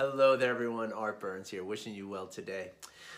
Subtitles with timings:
[0.00, 0.92] Hello there, everyone.
[0.92, 2.70] Art Burns here, wishing you well today.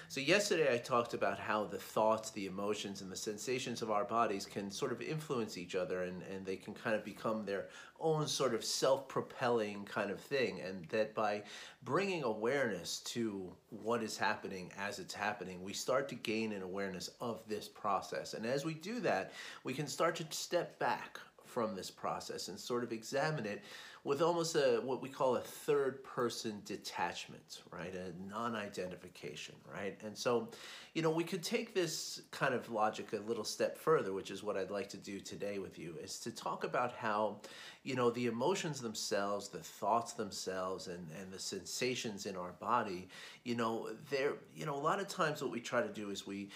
[0.09, 4.05] So, yesterday I talked about how the thoughts, the emotions, and the sensations of our
[4.05, 7.67] bodies can sort of influence each other and, and they can kind of become their
[8.01, 10.63] own sort of self propelling kind of thing.
[10.63, 11.43] And that by
[11.83, 17.11] bringing awareness to what is happening as it's happening, we start to gain an awareness
[17.21, 18.33] of this process.
[18.33, 19.33] And as we do that,
[19.65, 23.63] we can start to step back from this process and sort of examine it
[24.03, 27.95] with almost a what we call a third person detachment, right?
[27.95, 29.99] A non-identification, right?
[30.03, 30.49] And so,
[30.95, 34.43] you know, we could take this kind of logic a little step further, which is
[34.43, 37.41] what I'd like to do today with you, is to talk about how,
[37.83, 43.09] you know, the emotions themselves, the thoughts themselves, and, and the sensations in our body,
[43.45, 46.27] you know, they're, you know, a lot of times what we try to do is
[46.27, 46.49] we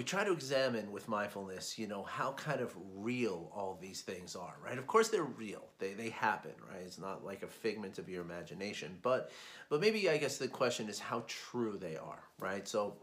[0.00, 4.34] we try to examine with mindfulness, you know, how kind of real all these things
[4.34, 4.78] are, right?
[4.78, 5.62] Of course they're real.
[5.78, 6.80] They, they happen, right?
[6.86, 8.96] It's not like a figment of your imagination.
[9.02, 9.30] But
[9.68, 12.66] but maybe I guess the question is how true they are, right?
[12.66, 12.94] So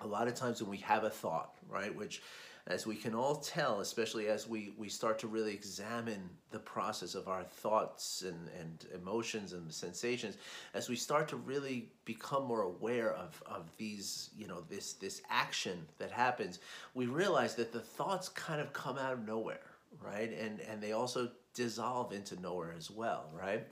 [0.00, 2.22] a lot of times when we have a thought, right, which
[2.68, 7.14] as we can all tell, especially as we, we start to really examine the process
[7.14, 10.36] of our thoughts and, and emotions and sensations,
[10.72, 15.22] as we start to really become more aware of, of these, you know, this, this
[15.28, 16.60] action that happens,
[16.94, 19.66] we realize that the thoughts kind of come out of nowhere,
[20.00, 20.32] right?
[20.38, 23.66] And, and they also dissolve into nowhere as well, right?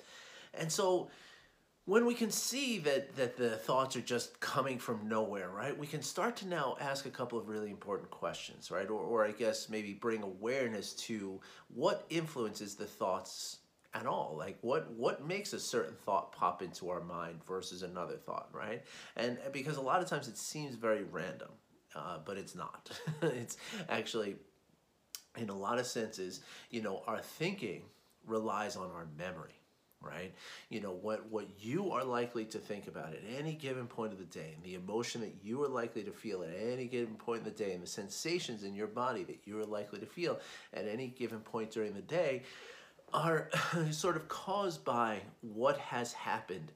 [0.54, 1.10] And so,
[1.86, 5.86] when we can see that that the thoughts are just coming from nowhere right we
[5.86, 9.30] can start to now ask a couple of really important questions right or, or i
[9.30, 13.60] guess maybe bring awareness to what influences the thoughts
[13.94, 18.16] at all like what what makes a certain thought pop into our mind versus another
[18.16, 18.84] thought right?
[19.16, 21.50] And because a lot of times it seems very random
[21.96, 22.90] uh, but it's not.
[23.22, 23.56] It's
[23.88, 24.36] actually
[25.36, 27.82] in a lot of senses you know our thinking
[28.26, 29.59] relies on our memory
[30.00, 30.32] right?
[30.68, 34.18] You know, what, what you are likely to think about at any given point of
[34.18, 37.40] the day, and the emotion that you are likely to feel at any given point
[37.40, 40.40] in the day, and the sensations in your body that you are likely to feel
[40.72, 42.42] at any given point during the day
[43.12, 43.48] are
[43.90, 46.72] sort of caused by what has happened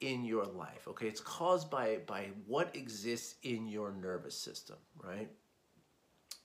[0.00, 5.30] in your life okay it's caused by by what exists in your nervous system right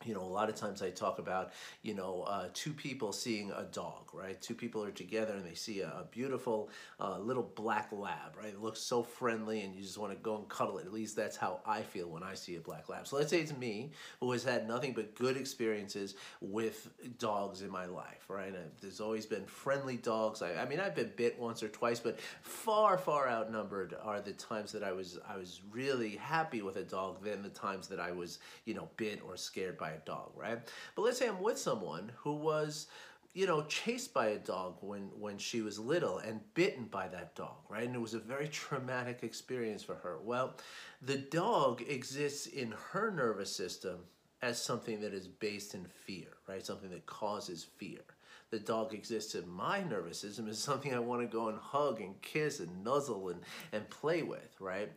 [0.05, 1.51] you know, a lot of times I talk about,
[1.81, 4.41] you know, uh, two people seeing a dog, right?
[4.41, 6.69] Two people are together and they see a, a beautiful
[6.99, 8.49] uh, little black lab, right?
[8.53, 10.85] It looks so friendly and you just want to go and cuddle it.
[10.85, 13.07] At least that's how I feel when I see a black lab.
[13.07, 17.69] So let's say it's me who has had nothing but good experiences with dogs in
[17.69, 18.53] my life, right?
[18.81, 20.41] There's always been friendly dogs.
[20.41, 24.33] I, I mean, I've been bit once or twice, but far, far outnumbered are the
[24.33, 27.99] times that I was I was really happy with a dog than the times that
[27.99, 30.59] I was, you know, bit or scared by a dog, right?
[30.95, 32.87] But let's say I'm with someone who was
[33.33, 37.33] you know, chased by a dog when, when she was little and bitten by that
[37.33, 37.85] dog, right?
[37.85, 40.19] And it was a very traumatic experience for her.
[40.21, 40.55] Well,
[41.01, 43.99] the dog exists in her nervous system
[44.41, 46.65] as something that is based in fear, right?
[46.65, 48.01] Something that causes fear.
[48.49, 52.01] The dog exists in my nervous system as something I want to go and hug
[52.01, 53.41] and kiss and nuzzle and,
[53.71, 54.91] and play with, right?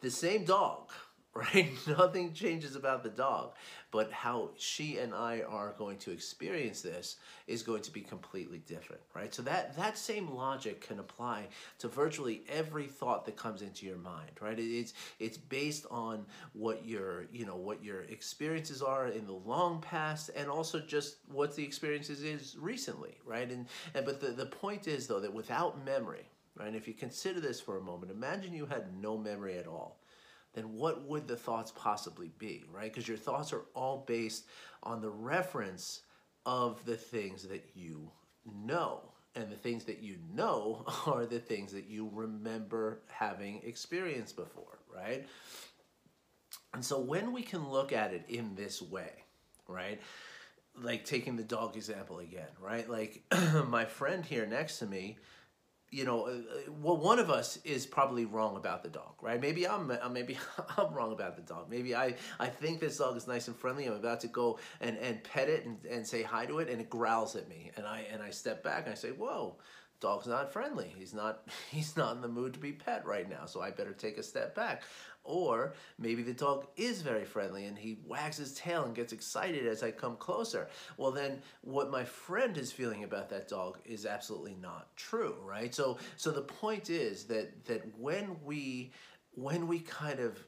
[0.00, 0.90] The same dog,
[1.34, 1.68] right?
[1.86, 3.54] Nothing changes about the dog,
[3.90, 8.58] but how she and I are going to experience this is going to be completely
[8.58, 9.34] different, right?
[9.34, 13.96] So that that same logic can apply to virtually every thought that comes into your
[13.96, 14.58] mind, right?
[14.58, 19.80] It's it's based on what your you know what your experiences are in the long
[19.80, 23.50] past, and also just what the experiences is recently, right?
[23.50, 26.68] And and but the the point is though that without memory, right?
[26.68, 29.98] And if you consider this for a moment, imagine you had no memory at all
[30.54, 32.92] then what would the thoughts possibly be, right?
[32.92, 34.46] Because your thoughts are all based
[34.82, 36.02] on the reference
[36.46, 38.10] of the things that you
[38.44, 39.00] know.
[39.36, 44.78] And the things that you know are the things that you remember having experienced before,
[44.94, 45.26] right?
[46.72, 49.24] And so when we can look at it in this way,
[49.66, 50.00] right?
[50.80, 52.88] Like taking the dog example again, right?
[52.88, 53.24] Like
[53.66, 55.18] my friend here next to me,
[55.94, 56.32] you know, uh,
[56.82, 59.40] well, one of us is probably wrong about the dog, right?
[59.40, 60.36] Maybe I'm, uh, maybe
[60.76, 61.70] I'm wrong about the dog.
[61.70, 63.86] Maybe I, I think this dog is nice and friendly.
[63.86, 66.80] I'm about to go and, and pet it and, and say hi to it, and
[66.80, 69.56] it growls at me, and I and I step back and I say, "Whoa,
[70.00, 70.92] dog's not friendly.
[70.98, 73.46] He's not, he's not in the mood to be pet right now.
[73.46, 74.82] So I better take a step back."
[75.24, 79.66] Or maybe the dog is very friendly and he wags his tail and gets excited
[79.66, 80.68] as I come closer.
[80.98, 85.74] Well, then what my friend is feeling about that dog is absolutely not true, right?
[85.74, 88.92] So, so the point is that that when we
[89.30, 90.38] when we kind of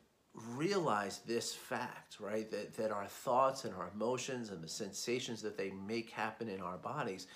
[0.54, 5.56] realize this fact, right, that that our thoughts and our emotions and the sensations that
[5.56, 7.26] they make happen in our bodies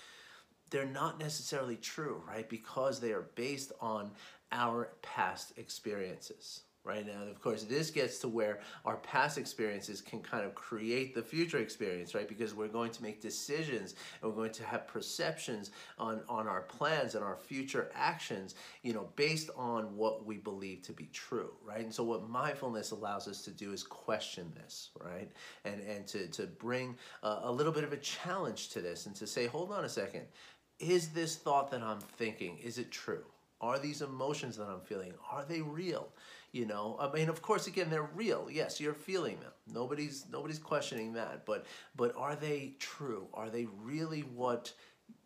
[0.69, 2.47] they're not necessarily true, right?
[2.47, 4.09] Because they are based on
[4.53, 7.23] our past experiences right now.
[7.29, 11.59] Of course, this gets to where our past experiences can kind of create the future
[11.59, 12.27] experience, right?
[12.27, 16.61] Because we're going to make decisions and we're going to have perceptions on, on our
[16.61, 21.51] plans and our future actions, you know, based on what we believe to be true,
[21.63, 21.81] right?
[21.81, 25.31] And so what mindfulness allows us to do is question this, right?
[25.65, 29.15] And, and to, to bring a, a little bit of a challenge to this and
[29.15, 30.25] to say, hold on a second,
[30.79, 33.23] is this thought that I'm thinking, is it true?
[33.61, 36.09] Are these emotions that I'm feeling, are they real?
[36.51, 38.49] You know, I mean, of course, again, they're real.
[38.51, 39.51] Yes, you're feeling them.
[39.73, 41.45] Nobody's nobody's questioning that.
[41.45, 41.65] But
[41.95, 43.27] but are they true?
[43.33, 44.73] Are they really what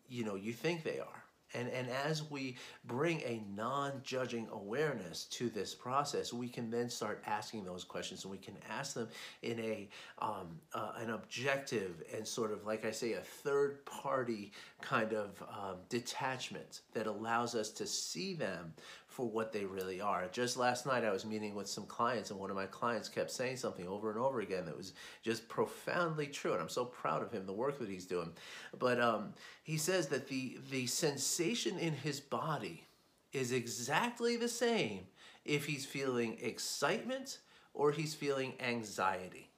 [0.08, 1.24] you know you think they are?
[1.54, 7.22] And, and as we bring a non-judging awareness to this process, we can then start
[7.26, 9.08] asking those questions, and we can ask them
[9.42, 9.88] in a
[10.18, 15.76] um, uh, an objective and sort of like I say, a third-party kind of um,
[15.88, 18.74] detachment that allows us to see them
[19.16, 20.28] for what they really are.
[20.30, 23.30] Just last night, I was meeting with some clients, and one of my clients kept
[23.30, 24.92] saying something over and over again that was
[25.22, 26.52] just profoundly true.
[26.52, 28.32] And I'm so proud of him, the work that he's doing.
[28.78, 29.32] But um,
[29.62, 32.84] he says that the, the sensation in his body
[33.32, 35.06] is exactly the same
[35.46, 37.38] if he's feeling excitement
[37.72, 39.48] or he's feeling anxiety.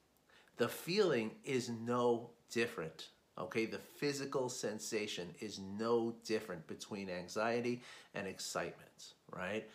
[0.56, 3.08] The feeling is no different.
[3.36, 7.82] Okay, the physical sensation is no different between anxiety
[8.14, 9.68] and excitement, right?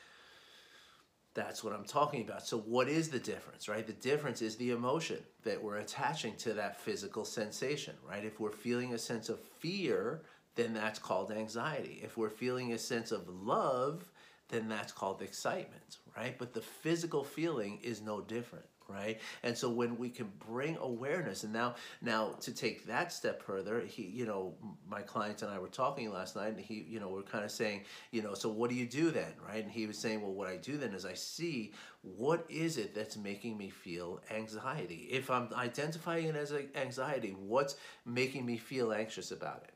[1.34, 2.46] That's what I'm talking about.
[2.46, 3.86] So, what is the difference, right?
[3.86, 8.24] The difference is the emotion that we're attaching to that physical sensation, right?
[8.24, 10.22] If we're feeling a sense of fear,
[10.56, 12.02] then that's called anxiety.
[12.04, 14.12] If we're feeling a sense of love,
[14.50, 16.38] then that's called excitement, right?
[16.38, 19.20] But the physical feeling is no different right?
[19.44, 23.82] And so when we can bring awareness and now now to take that step further
[23.82, 24.54] he you know
[24.90, 27.52] my clients and i were talking last night and he you know we're kind of
[27.52, 27.82] saying
[28.12, 29.32] you know so what do you do then?
[29.48, 29.64] Right?
[29.64, 32.94] And he was saying well what i do then is i see what is it
[32.94, 35.08] that's making me feel anxiety.
[35.12, 37.76] If i'm identifying it as anxiety what's
[38.06, 39.74] making me feel anxious about it?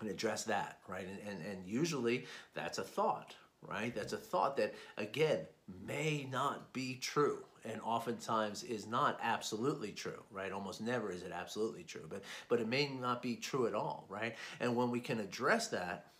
[0.00, 1.06] And address that right?
[1.06, 3.94] And, and, and usually that's a thought right?
[3.94, 5.40] That's a thought that again
[5.86, 10.52] may not be true and oftentimes is not absolutely true, right?
[10.52, 14.06] Almost never is it absolutely true, but but it may not be true at all,
[14.08, 14.36] right?
[14.60, 16.12] And when we can address that,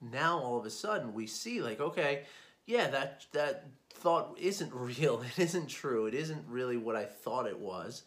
[0.00, 2.24] now all of a sudden we see like, okay,
[2.66, 5.22] yeah, that that thought isn't real.
[5.22, 6.06] It isn't true.
[6.06, 8.02] It isn't really what I thought it was.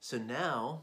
[0.00, 0.82] So now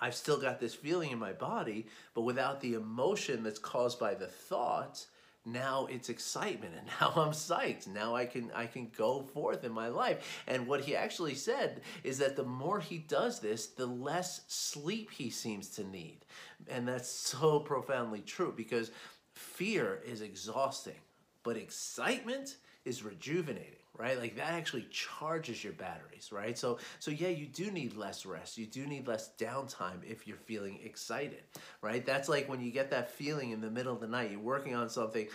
[0.00, 4.14] I've still got this feeling in my body, but without the emotion that's caused by
[4.14, 5.06] the thought,
[5.44, 7.86] now it's excitement and now i'm psyched.
[7.86, 10.42] Now i can i can go forth in my life.
[10.46, 15.10] And what he actually said is that the more he does this the less sleep
[15.10, 16.24] he seems to need.
[16.68, 18.90] And that's so profoundly true because
[19.34, 20.94] fear is exhausting
[21.42, 24.18] but excitement is rejuvenating right?
[24.18, 26.56] Like that actually charges your batteries right?
[26.58, 28.58] So so yeah you do need less rest.
[28.58, 31.42] You do need less downtime if you're feeling excited
[31.82, 32.04] right?
[32.04, 34.74] That's like when you get that feeling in the middle of the night you're working
[34.74, 35.28] on something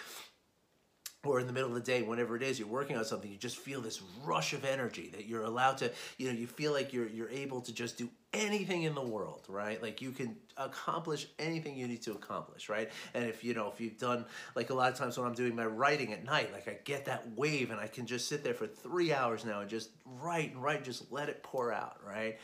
[1.26, 3.38] or in the middle of the day, whenever it is, you're working on something, you
[3.38, 6.94] just feel this rush of energy that you're allowed to, you know, you feel like
[6.94, 9.82] you're you're able to just do anything in the world, right?
[9.82, 12.90] Like you can accomplish anything you need to accomplish, right?
[13.14, 15.56] And if you know, if you've done like a lot of times when I'm doing
[15.56, 18.54] my writing at night, like I get that wave and I can just sit there
[18.54, 22.38] for three hours now and just write and write, just let it pour out, right?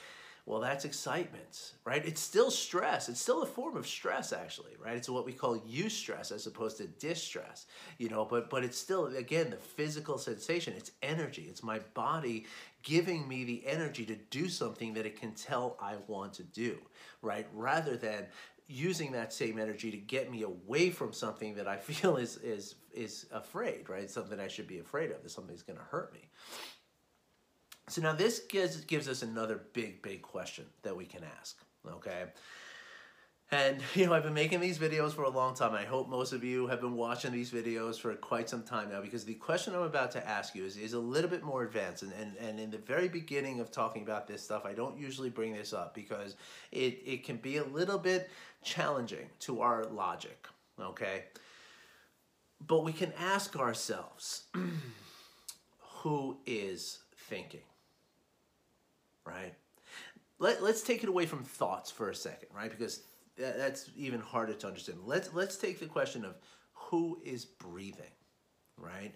[0.48, 2.06] Well, that's excitement, right?
[2.06, 3.10] It's still stress.
[3.10, 4.96] It's still a form of stress, actually, right?
[4.96, 7.66] It's what we call eustress as opposed to distress,
[7.98, 8.26] you know.
[8.26, 10.76] But but it's still again the physical sensation.
[10.78, 11.48] It's energy.
[11.50, 12.46] It's my body
[12.86, 16.78] giving me the energy to do something that it can tell I want to do,
[17.22, 17.48] right?
[17.54, 18.28] Rather than
[18.68, 22.76] using that same energy to get me away from something that I feel is is
[22.94, 24.10] is afraid, right?
[24.10, 25.22] Something I should be afraid of.
[25.24, 26.30] That something's going to hurt me.
[27.88, 32.26] So now this gives, gives us another big, big question that we can ask, okay?
[33.52, 35.74] And, you know, I've been making these videos for a long time.
[35.74, 39.02] I hope most of you have been watching these videos for quite some time now
[39.02, 42.04] because the question I'm about to ask you is, is a little bit more advanced.
[42.04, 45.30] And, and, and in the very beginning of talking about this stuff, I don't usually
[45.30, 46.36] bring this up because
[46.72, 48.30] it, it can be a little bit
[48.64, 50.48] challenging to our logic,
[50.80, 51.26] okay?
[52.66, 54.44] But we can ask ourselves,
[55.80, 57.62] who is thinking?
[59.26, 59.54] right?
[60.40, 62.70] Let, let's take it away from thoughts for a second, right?
[62.70, 63.02] Because
[63.38, 65.00] that's even harder to understand.
[65.06, 66.36] Let's, let's take the question of
[66.74, 68.14] who is breathing,
[68.78, 69.14] right?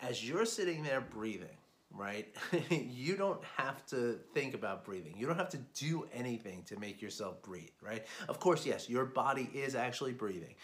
[0.00, 1.56] As you're sitting there breathing,
[1.92, 2.28] right?
[2.70, 5.14] you don't have to think about breathing.
[5.18, 8.06] You don't have to do anything to make yourself breathe, right?
[8.28, 10.54] Of course, yes, your body is actually breathing.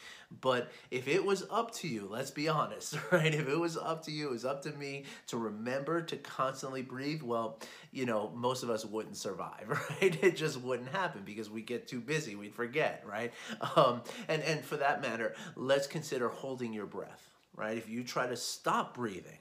[0.40, 3.34] But if it was up to you, let's be honest, right?
[3.34, 6.82] If it was up to you, it was up to me to remember to constantly
[6.82, 7.58] breathe, well,
[7.92, 9.68] you know, most of us wouldn't survive,
[10.00, 10.22] right?
[10.22, 13.32] It just wouldn't happen because we get too busy, we'd forget, right?
[13.76, 17.76] Um, and, and for that matter, let's consider holding your breath, right?
[17.76, 19.38] If you try to stop breathing,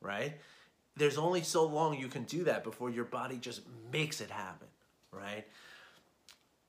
[0.00, 0.34] right?
[0.96, 4.68] There's only so long you can do that before your body just makes it happen,
[5.10, 5.46] right?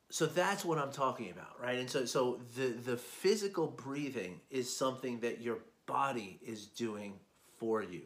[0.10, 1.80] So that's what I'm talking about, right?
[1.80, 7.20] And so so the the physical breathing is something that your body is doing
[7.58, 8.04] for you.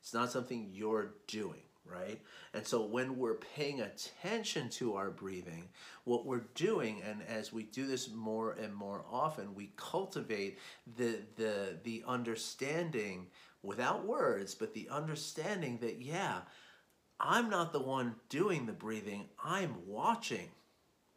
[0.00, 2.20] It's not something you're doing, right?
[2.52, 5.68] And so when we're paying attention to our breathing,
[6.04, 10.58] what we're doing, and as we do this more and more often, we cultivate
[10.96, 13.26] the the the understanding
[13.64, 16.40] without words, but the understanding that, yeah,
[17.18, 20.50] I'm not the one doing the breathing, I'm watching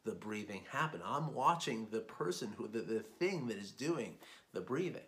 [0.04, 1.02] the breathing happen.
[1.04, 4.14] I'm watching the person who, the, the thing that is doing
[4.54, 5.02] the breathing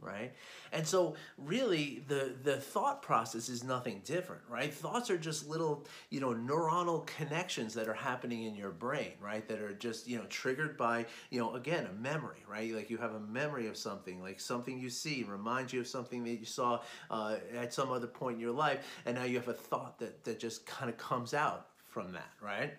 [0.00, 0.32] right?
[0.72, 4.72] And so really the the thought process is nothing different, right?
[4.72, 9.46] Thoughts are just little, you know, neuronal connections that are happening in your brain, right?
[9.48, 12.72] That are just, you know, triggered by, you know, again, a memory, right?
[12.72, 16.24] Like you have a memory of something, like something you see reminds you of something
[16.24, 19.48] that you saw uh, at some other point in your life, and now you have
[19.48, 22.74] a thought that that just kind of comes out from that, right?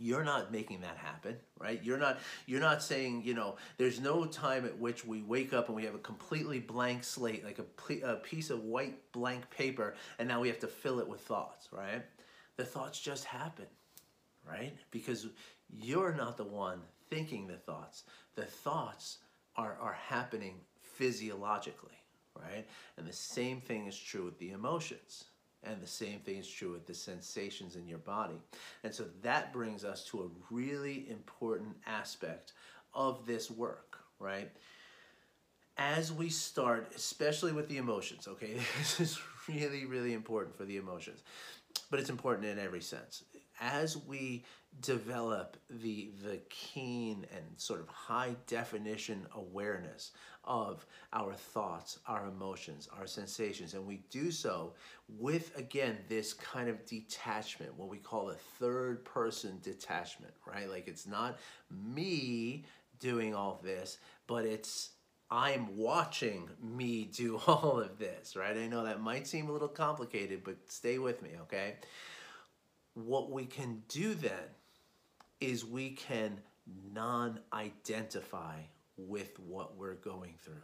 [0.00, 1.80] You're not making that happen right?
[1.82, 5.68] You're not you're not saying you know there's no time at which we wake up
[5.68, 9.94] and we have a completely blank slate like a, a piece of white blank paper
[10.18, 12.02] and now we have to fill it with thoughts right?
[12.56, 13.66] The thoughts just happen
[14.48, 14.74] right?
[14.90, 15.26] Because
[15.70, 18.04] you're not the one thinking the thoughts.
[18.34, 19.18] The thoughts
[19.56, 21.92] are are happening physiologically
[22.34, 22.66] right?
[22.96, 25.24] And the same thing is true with the emotions
[25.64, 28.40] and the same thing is true with the sensations in your body.
[28.84, 32.52] And so that brings us to a really important aspect
[32.94, 34.50] of this work, right?
[35.76, 38.54] As we start, especially with the emotions, okay?
[38.78, 41.22] This is really, really important for the emotions,
[41.90, 43.24] but it's important in every sense.
[43.60, 44.44] As we
[44.80, 50.12] develop the the keen and sort of high definition awareness
[50.44, 54.74] of our thoughts, our emotions, our sensations, and we do so
[55.08, 60.68] with again this kind of detachment, what we call a third person detachment, right?
[60.70, 61.38] Like it's not
[61.70, 62.64] me
[63.00, 64.90] doing all this, but it's
[65.30, 68.56] I'm watching me do all of this, right?
[68.56, 71.74] I know that might seem a little complicated, but stay with me, okay?
[73.04, 74.32] What we can do then
[75.40, 76.40] is we can
[76.92, 78.56] non identify
[78.96, 80.54] with what we're going through.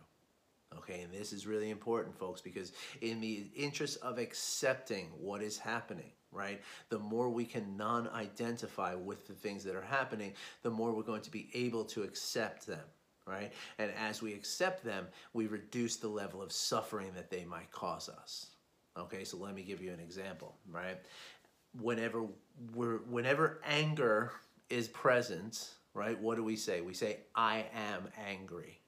[0.78, 5.56] Okay, and this is really important, folks, because in the interest of accepting what is
[5.56, 10.70] happening, right, the more we can non identify with the things that are happening, the
[10.70, 12.84] more we're going to be able to accept them,
[13.26, 13.52] right?
[13.78, 18.08] And as we accept them, we reduce the level of suffering that they might cause
[18.08, 18.48] us.
[18.96, 20.98] Okay, so let me give you an example, right?
[21.80, 22.26] Whenever
[22.74, 24.32] we're, whenever anger
[24.70, 26.20] is present, right?
[26.20, 26.80] What do we say?
[26.80, 28.80] We say, I am angry,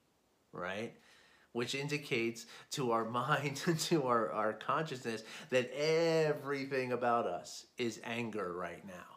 [0.52, 0.94] right?
[1.52, 8.52] Which indicates to our mind, to our, our consciousness, that everything about us is anger
[8.52, 9.15] right now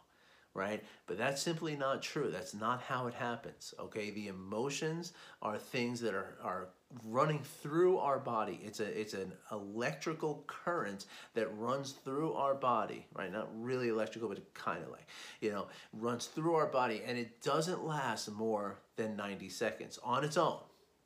[0.59, 0.83] right?
[1.07, 2.29] But that's simply not true.
[2.29, 4.09] That's not how it happens, okay?
[4.09, 6.67] The emotions are things that are, are
[7.05, 8.59] running through our body.
[8.63, 13.31] It's a it's an electrical current that runs through our body, right?
[13.31, 15.07] Not really electrical, but kind of like,
[15.39, 20.23] you know, runs through our body and it doesn't last more than 90 seconds on
[20.25, 20.59] its own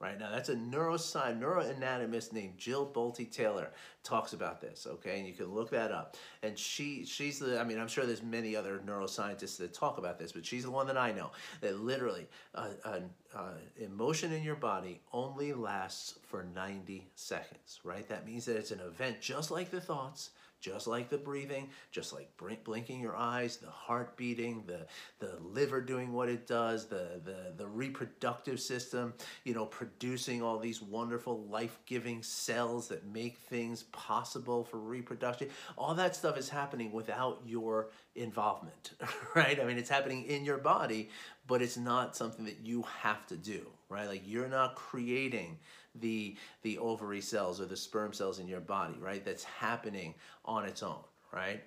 [0.04, 0.20] right?
[0.20, 3.72] Now that's a neuroscience, neuroanatomist named Jill Bolte Taylor
[4.04, 5.18] talks about this, okay?
[5.18, 6.18] And you can look that up.
[6.44, 10.20] And she, she's the, I mean, I'm sure there's many other neuroscientists that talk about
[10.20, 11.32] this, but she's the one that I know
[11.62, 18.08] that literally uh, an uh, emotion in your body only lasts for 90 seconds, right?
[18.10, 20.32] That means that it's an event just like the thoughts,
[20.64, 22.30] just like the breathing, just like
[22.64, 24.88] blinking your eyes, the heart beating, the,
[25.20, 30.58] the liver doing what it does, the, the, the reproductive system, you know, producing all
[30.58, 35.50] these wonderful life-giving cells that make things possible for reproduction.
[35.78, 38.94] All that stuff is happening without your involvement,
[39.36, 39.60] right?
[39.60, 41.10] I mean, it's happening in your body,
[41.46, 44.08] but it's not something that you have to do, right?
[44.08, 45.60] Like you're not creating
[46.00, 49.24] the the ovary cells or the sperm cells in your body, right?
[49.24, 51.62] That's happening on its own, right?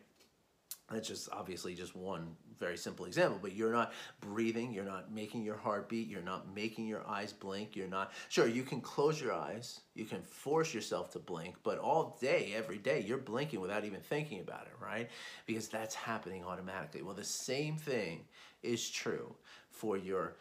[0.91, 5.43] that's just obviously just one very simple example, but you're not breathing, you're not making
[5.43, 9.21] your heart beat, you're not making your eyes blink, you're not, sure, you can close
[9.21, 13.61] your eyes, you can force yourself to blink, but all day, every day, you're blinking
[13.61, 15.11] without even thinking about it, right?
[15.45, 17.03] Because that's happening automatically.
[17.03, 18.25] Well, the same thing
[18.63, 19.35] is true
[19.71, 20.37] for your,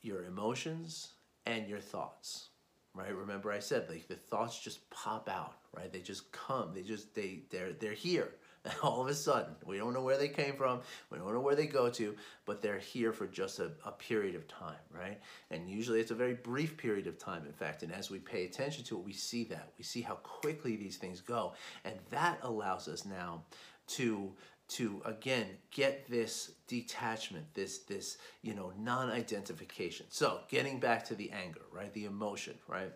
[0.00, 1.10] your emotions
[1.46, 2.48] and your thoughts
[2.94, 6.82] right remember i said like the thoughts just pop out right they just come they
[6.82, 8.30] just they they're they're here
[8.82, 9.54] all of a sudden.
[9.66, 12.62] We don't know where they came from, we don't know where they go to, but
[12.62, 15.20] they're here for just a, a, period of time, right?
[15.50, 17.82] And usually it's a very brief period of time, in fact.
[17.82, 19.72] And as we pay attention to it, we see that.
[19.76, 21.54] We see how quickly these things go.
[21.84, 23.42] And that allows us now
[23.86, 24.32] to
[24.66, 30.06] to again get this detachment this this you know non-identification.
[30.08, 32.92] So getting back to the anger right the emotion right?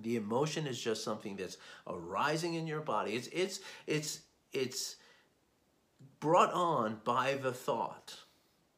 [0.00, 3.12] The emotion is just something that's arising in your body.
[3.12, 4.20] It's it's it's
[4.52, 4.96] it's
[6.20, 8.16] brought on by the thought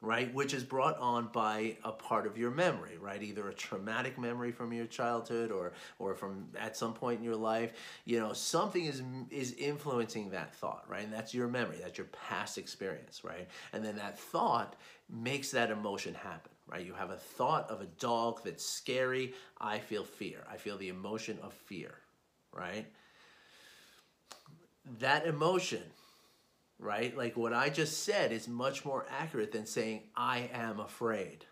[0.05, 3.23] right which is brought on by a part of your memory right?
[3.23, 7.37] Either a traumatic memory from your childhood or or from at some point in your
[7.37, 7.73] life.
[8.05, 11.05] You know something is is influencing that thought right?
[11.05, 13.49] And that's your memory that's your past experience right?
[13.73, 14.77] And then that thought
[15.11, 16.85] makes that emotion happen right?
[16.85, 19.35] You have a thought of a dog that's scary.
[19.61, 20.45] I feel fear.
[20.51, 21.95] I feel the emotion of fear
[22.53, 22.87] right?
[25.01, 25.83] That emotion,
[26.79, 27.17] right?
[27.17, 31.45] Like what I just said is much more accurate than saying, I am afraid,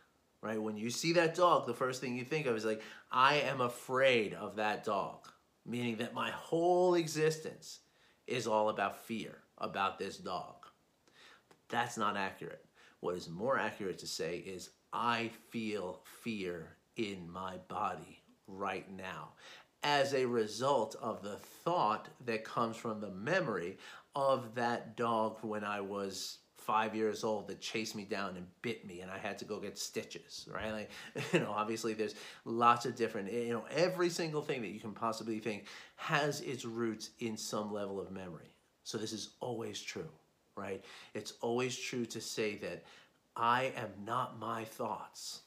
[0.43, 0.61] right?
[0.61, 3.61] When you see that dog, the first thing you think of is like, I am
[3.61, 5.29] afraid of that dog,
[5.65, 7.81] meaning that my whole existence
[8.27, 10.67] is all about fear about this dog.
[11.69, 12.65] That's not accurate.
[13.01, 19.31] What is more accurate to say is, I feel fear in my body right now
[19.83, 23.79] as a result of the thought that comes from the memory
[24.15, 28.87] of that dog when I was five years old that chased me down and bit
[28.87, 30.73] me and I had to go get stitches, right?
[30.73, 30.91] Like,
[31.33, 32.15] you know, obviously there's
[32.45, 35.67] lots of different, you know, every single thing that you can possibly think
[35.97, 38.55] has its roots in some level of memory.
[38.85, 40.09] So this is always true,
[40.57, 40.85] right?
[41.15, 42.85] It's always true to say that
[43.35, 45.41] I am not my thoughts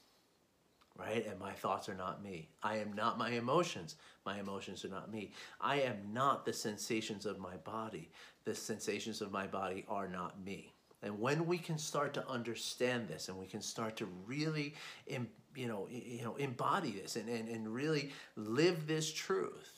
[0.98, 1.26] right?
[1.26, 2.48] And my thoughts are not me.
[2.62, 3.96] I am not my emotions.
[4.24, 5.32] My emotions are not me.
[5.60, 8.10] I am not the sensations of my body.
[8.44, 10.72] The sensations of my body are not me.
[11.02, 14.74] And when we can start to understand this and we can start to really,
[15.06, 19.72] you know, you know, embody this and, and, and really live this truth,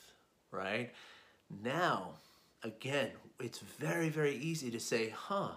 [0.51, 0.91] right?
[1.63, 2.11] Now,
[2.63, 5.51] again, it's very, very easy to say, huh,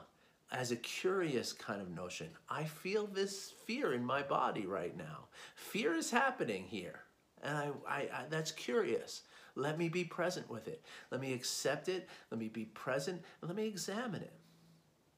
[0.53, 2.29] as a curious kind of notion.
[2.49, 5.27] I feel this fear in my body right now.
[5.55, 7.01] Fear is happening here,
[7.43, 9.23] and I, I, I, that's curious.
[9.55, 10.85] Let me be present with it.
[11.11, 12.09] Let me accept it.
[12.31, 14.35] Let me be present, and let me examine it.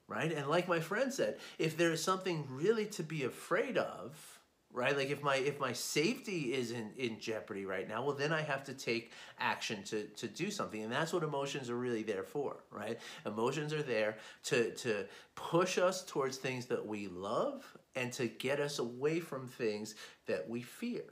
[0.06, 0.32] Right?
[0.32, 4.33] And like my friend said, if there is something really to be afraid of,
[4.74, 4.96] right?
[4.96, 8.42] Like if my if my safety is in in jeopardy right now well then i
[8.42, 10.82] have to take action to to do something.
[10.82, 12.98] And that's what emotions are really there for right?
[13.24, 15.06] Emotions are there to to
[15.36, 19.94] push us towards things that we love and to get us away from things
[20.26, 21.04] that we fear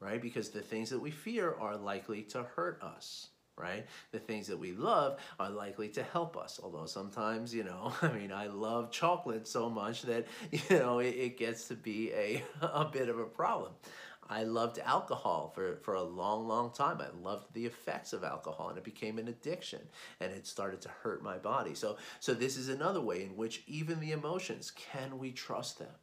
[0.00, 0.22] right?
[0.22, 3.86] Because the things that we fear are likely to hurt us right?
[4.12, 6.60] The things that we love are likely to help us.
[6.62, 11.14] Although sometimes, you know, I mean, I love chocolate so much that, you know, it,
[11.14, 13.72] it gets to be a, a bit of a problem.
[14.30, 17.00] I loved alcohol for, for a long, long time.
[17.00, 19.80] I loved the effects of alcohol and it became an addiction
[20.20, 21.74] and it started to hurt my body.
[21.74, 25.94] So, so this is another way in which even the emotions, can we trust them,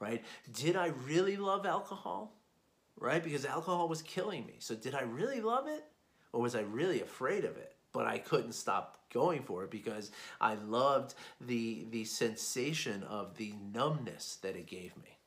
[0.00, 0.24] right?
[0.52, 2.34] Did I really love alcohol,
[2.96, 3.22] right?
[3.22, 4.56] Because alcohol was killing me.
[4.58, 5.84] So did I really love it?
[6.32, 7.74] Or was I really afraid of it?
[7.92, 13.54] But I couldn't stop going for it because I loved the the sensation of the
[13.74, 15.18] numbness that it gave me.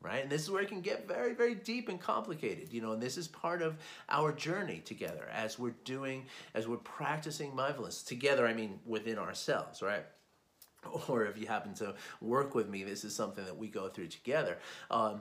[0.00, 0.22] Right?
[0.22, 3.00] And this is where it can get very, very deep and complicated, you know, and
[3.00, 3.76] this is part of
[4.08, 9.80] our journey together as we're doing, as we're practicing mindfulness together, I mean within ourselves,
[9.80, 10.04] right?
[11.08, 14.08] Or if you happen to work with me, this is something that we go through
[14.08, 14.58] together.
[14.90, 15.20] Um,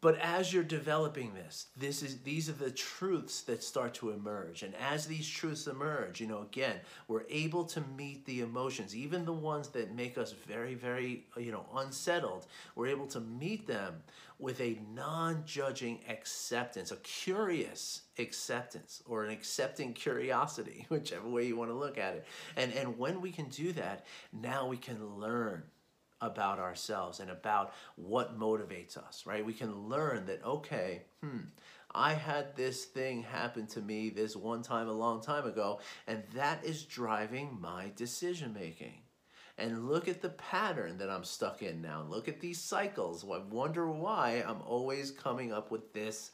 [0.00, 4.62] but as you're developing this this is these are the truths that start to emerge.
[4.62, 8.94] And as these truths emerge you know again we're able to meet the emotions.
[8.94, 13.66] Even the ones that make us very very you know unsettled we're able to meet
[13.66, 14.02] them
[14.38, 21.70] with a non-judging acceptance a curious acceptance or an accepting curiosity whichever way you want
[21.70, 22.26] to look at it.
[22.56, 25.62] And and when we can do that now we can learn
[26.20, 29.44] about ourselves and about what motivates us, right?
[29.44, 31.38] We can learn that, okay, hmm,
[31.92, 36.22] I had this thing happen to me this one time a long time ago, and
[36.34, 39.02] that is driving my decision making.
[39.58, 42.02] And look at the pattern that I'm stuck in now.
[42.08, 43.24] Look at these cycles.
[43.24, 46.30] I wonder why I'm always coming up with this,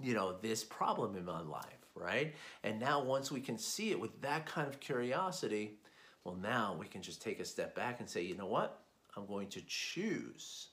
[0.00, 1.64] you know, this problem in my life,
[1.94, 2.34] right?
[2.62, 5.78] And now once we can see it with that kind of curiosity,
[6.22, 8.85] well, now we can just take a step back and say, you know what?
[9.16, 10.68] I'm going to choose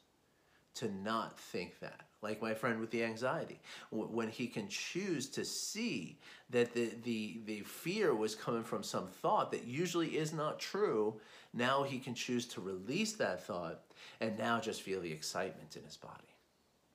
[0.75, 2.01] to not think that.
[2.21, 3.59] Like my friend with the anxiety,
[3.91, 6.17] when he can choose to see
[6.49, 11.19] that the, the, the fear was coming from some thought that usually is not true,
[11.53, 13.81] now he can choose to release that thought
[14.21, 16.33] and now just feel the excitement in his body,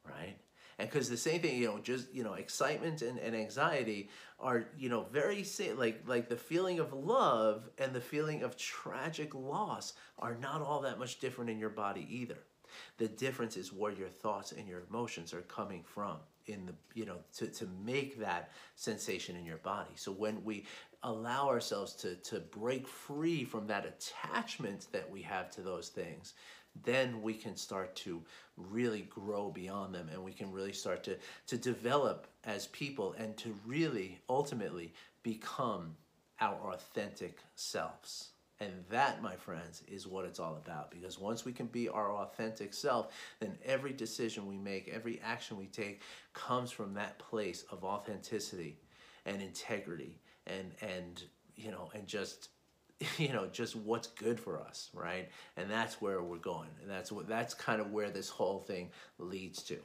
[0.05, 0.37] right?
[0.79, 4.67] And because the same thing, you know, just, you know, excitement and, and anxiety are,
[4.79, 9.35] you know, very same, like, like the feeling of love and the feeling of tragic
[9.35, 12.39] loss are not all that much different in your body either.
[12.99, 17.07] The difference is where your thoughts and your emotions are coming from in the, you
[17.07, 19.91] know, to, to make that sensation in your body.
[19.97, 20.65] So when we
[21.03, 26.35] allow ourselves to, to break free from that attachment that we have to those things,
[26.85, 28.23] then we can start to
[28.57, 33.37] really grow beyond them and we can really start to, to develop as people and
[33.39, 35.97] to really ultimately become
[36.41, 38.31] our authentic selves.
[38.61, 40.91] And that, my friends, is what it's all about.
[40.91, 45.57] Because once we can be our authentic self, then every decision we make, every action
[45.57, 48.79] we take comes from that place of authenticity
[49.27, 51.25] and integrity and and
[51.57, 52.49] you know and just
[53.19, 57.13] you know just what's good for us right and that's where we're going and that's
[57.13, 59.79] what that's kind of where this whole thing leads to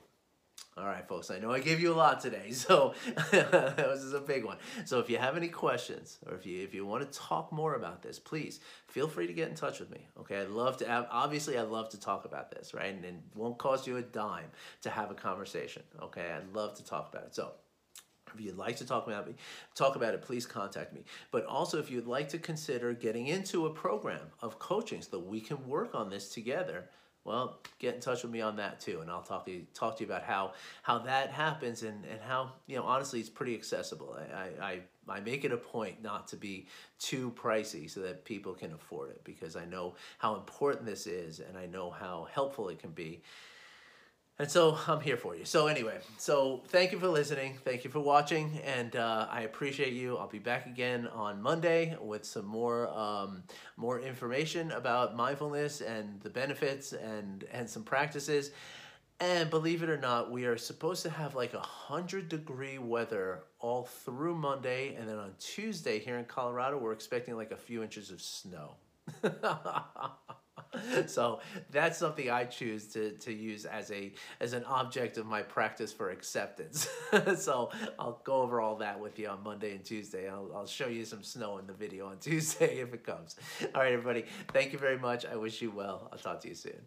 [0.75, 2.95] all right, folks, I know I gave you a lot today, so
[3.31, 4.57] this is a big one.
[4.85, 7.75] So if you have any questions or if you if you want to talk more
[7.75, 10.07] about this, please feel free to get in touch with me.
[10.19, 12.93] Okay, I'd love to have, obviously I'd love to talk about this, right?
[12.93, 14.49] And it won't cost you a dime
[14.81, 15.83] to have a conversation.
[16.01, 17.35] Okay, I'd love to talk about it.
[17.35, 17.51] So
[18.33, 19.35] if you'd like to talk about me,
[19.75, 21.01] talk about it, please contact me.
[21.31, 25.25] But also, if you'd like to consider getting into a program of coaching so that
[25.25, 26.85] we can work on this together,
[27.25, 29.97] well, get in touch with me on that too, and I'll talk to you talk
[29.97, 33.55] to you about how how that happens and and how you know honestly it's pretty
[33.55, 34.17] accessible.
[34.35, 36.67] I I I make it a point not to be
[36.99, 41.39] too pricey so that people can afford it because I know how important this is
[41.39, 43.21] and I know how helpful it can be.
[44.39, 45.45] And so I'm here for you.
[45.45, 47.59] So anyway, so thank you for listening.
[47.63, 50.17] Thank you for watching, and uh, I appreciate you.
[50.17, 53.43] I'll be back again on Monday with some more um,
[53.77, 58.51] more information about mindfulness and the benefits and and some practices.
[59.19, 63.43] And believe it or not, we are supposed to have like a hundred degree weather
[63.59, 67.83] all through Monday, and then on Tuesday here in Colorado, we're expecting like a few
[67.83, 68.77] inches of snow.
[71.07, 71.39] so
[71.71, 75.91] that's something I choose to, to use as a as an object of my practice
[75.91, 76.87] for acceptance.
[77.37, 80.29] so I'll go over all that with you on Monday and Tuesday.
[80.29, 83.35] I'll, I'll show you some snow in the video on Tuesday if it comes.
[83.75, 84.25] All right, everybody.
[84.51, 85.25] Thank you very much.
[85.25, 86.09] I wish you well.
[86.11, 86.81] I'll talk to you soon.